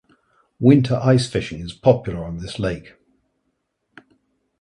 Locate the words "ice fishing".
0.95-1.59